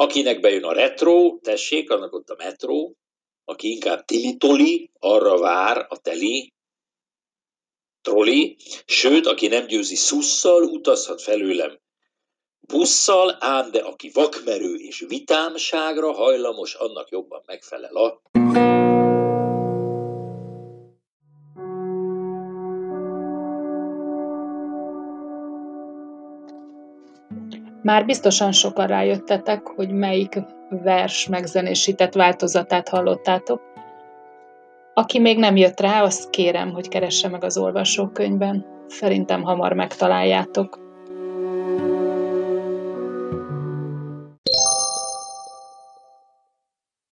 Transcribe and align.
Akinek 0.00 0.40
bejön 0.40 0.64
a 0.64 0.72
retro, 0.72 1.38
tessék, 1.42 1.90
annak 1.90 2.12
ott 2.12 2.28
a 2.28 2.34
metró, 2.38 2.96
aki 3.44 3.70
inkább 3.70 4.04
tili-toli, 4.04 4.90
arra 4.98 5.38
vár 5.38 5.86
a 5.88 5.96
teli, 5.96 6.52
troli, 8.02 8.56
sőt, 8.84 9.26
aki 9.26 9.46
nem 9.46 9.66
győzi 9.66 9.94
szusszal, 9.94 10.62
utazhat 10.62 11.22
felőlem 11.22 11.80
busszal, 12.60 13.36
ám 13.40 13.70
de 13.70 13.78
aki 13.78 14.10
vakmerő 14.12 14.74
és 14.74 15.04
vitámságra 15.08 16.12
hajlamos, 16.12 16.74
annak 16.74 17.10
jobban 17.10 17.42
megfelel 17.46 17.96
a... 17.96 18.20
Már 27.82 28.04
biztosan 28.04 28.52
sokan 28.52 28.86
rájöttetek, 28.86 29.66
hogy 29.66 29.90
melyik 29.90 30.38
vers 30.68 31.28
megzenésített 31.28 32.14
változatát 32.14 32.88
hallottátok. 32.88 33.60
Aki 34.94 35.18
még 35.18 35.38
nem 35.38 35.56
jött 35.56 35.80
rá, 35.80 36.02
azt 36.02 36.30
kérem, 36.30 36.70
hogy 36.72 36.88
keresse 36.88 37.28
meg 37.28 37.44
az 37.44 37.58
olvasókönyvben. 37.58 38.66
Szerintem 38.86 39.42
hamar 39.42 39.72
megtaláljátok. 39.72 40.89